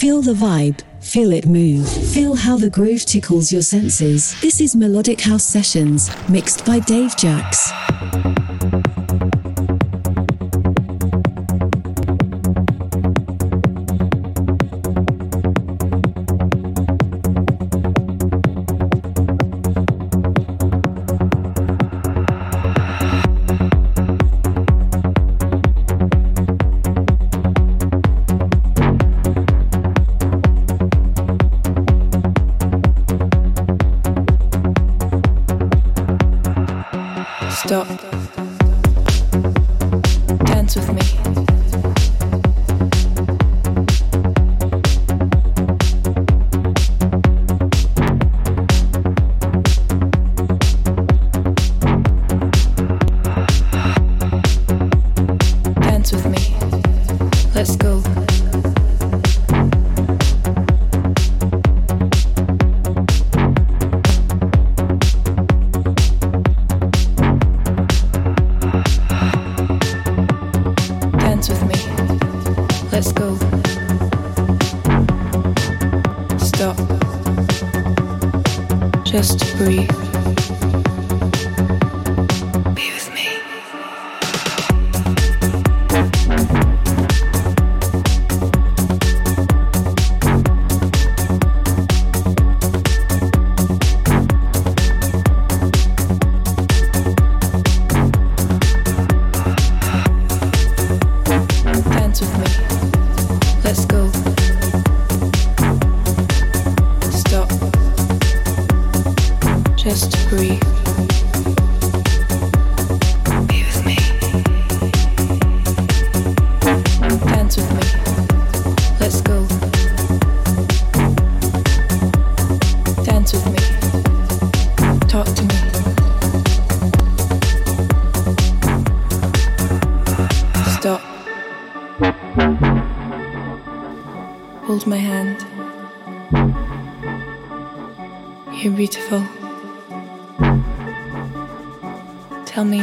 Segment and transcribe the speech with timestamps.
[0.00, 4.34] Feel the vibe, feel it move, feel how the groove tickles your senses.
[4.40, 7.70] This is Melodic House Sessions, mixed by Dave Jax.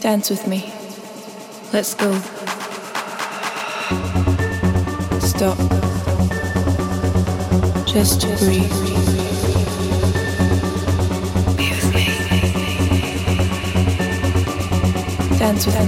[0.00, 0.72] Dance with me.
[1.72, 2.12] Let's go.
[5.18, 5.58] Stop.
[7.86, 8.70] Just breathe.
[11.56, 12.04] Be with me.
[15.38, 15.86] Dance with me.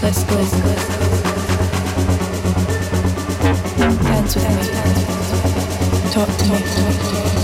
[0.00, 0.36] Let's go.
[4.04, 4.56] Dance with me.
[6.12, 6.44] Talk to
[7.38, 7.43] me.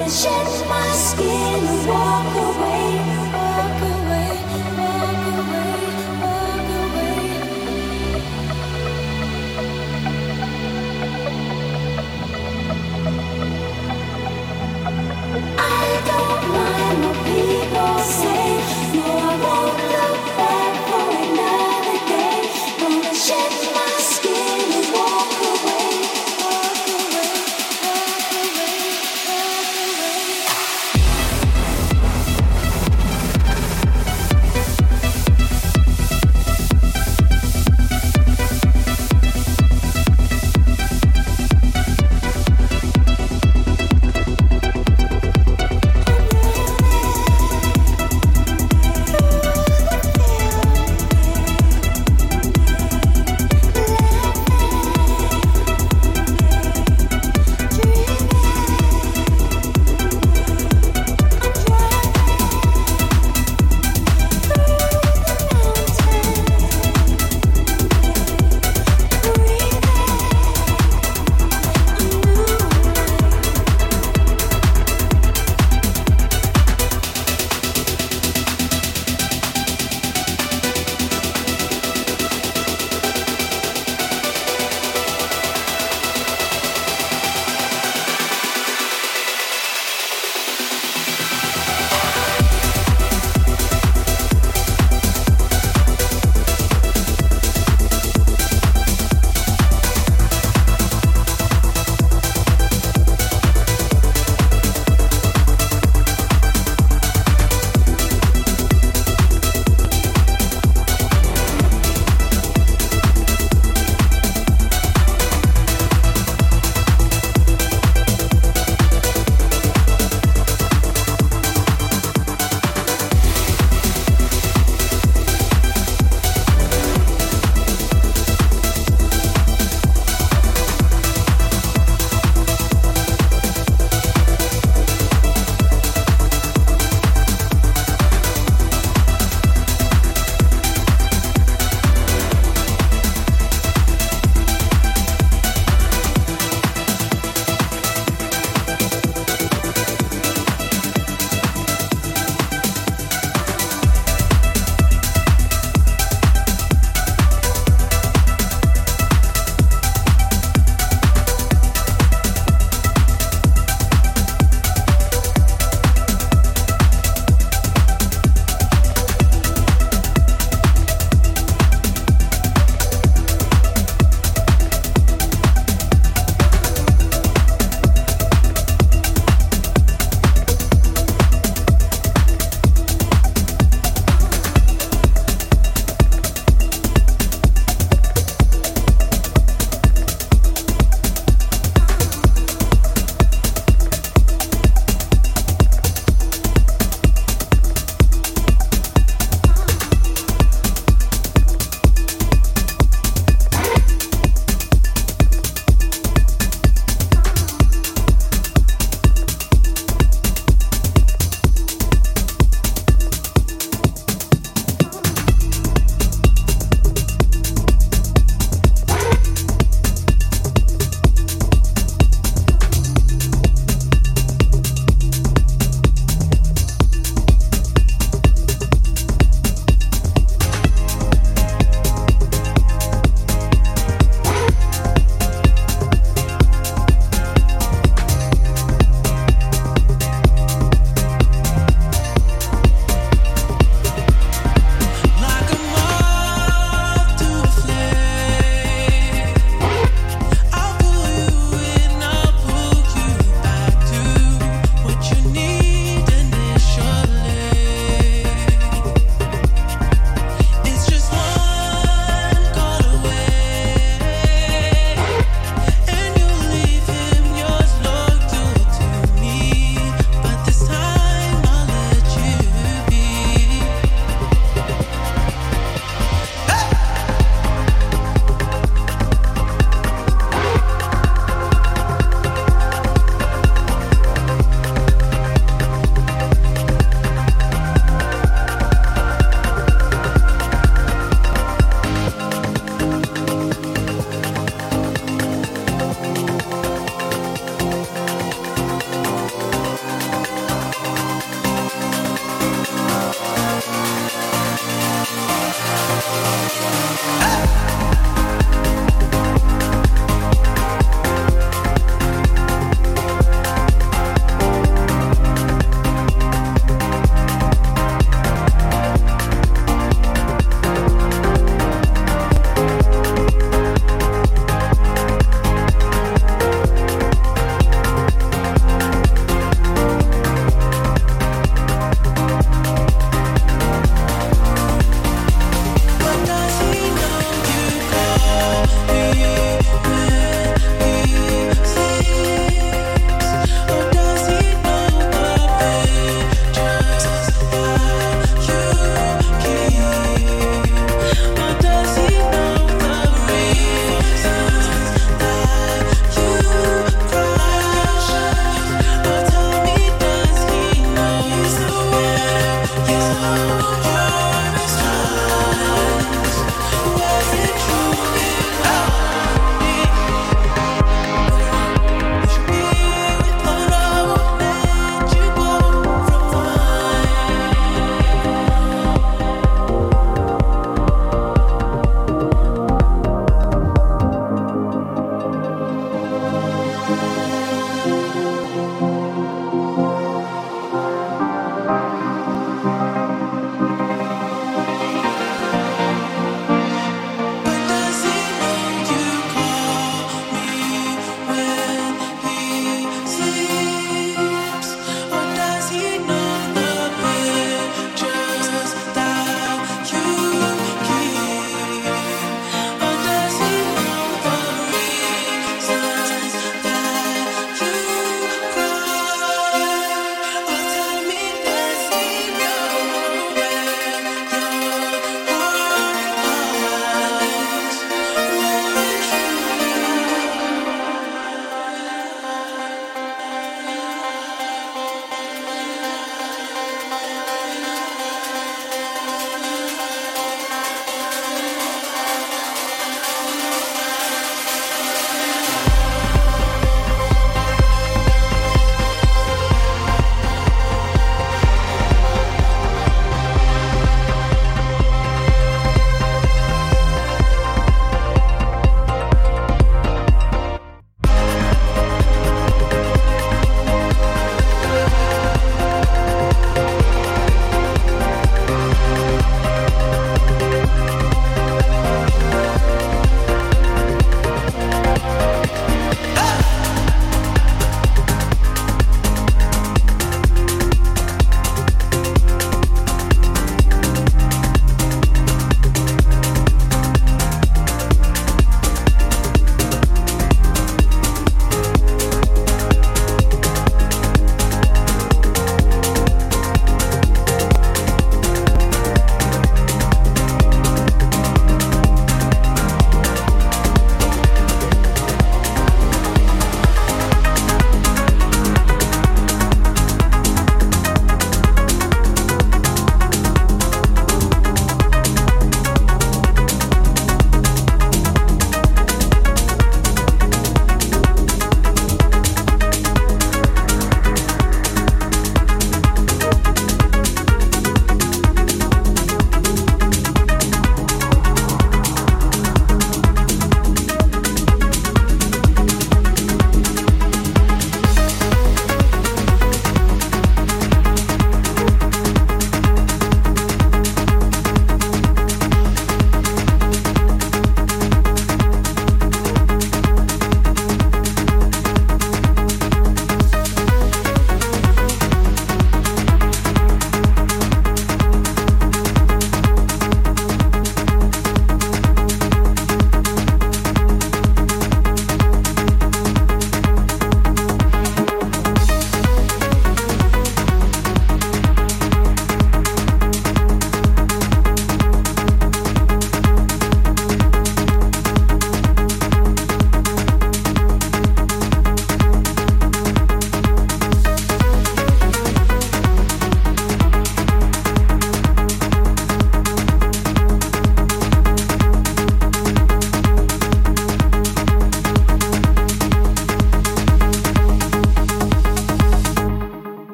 [0.00, 1.99] and shed my skin away.